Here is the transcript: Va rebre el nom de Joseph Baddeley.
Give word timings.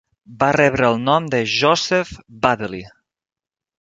Va 0.43 0.47
rebre 0.55 0.87
el 0.93 0.97
nom 1.09 1.27
de 1.35 1.41
Joseph 1.57 2.15
Baddeley. 2.47 2.85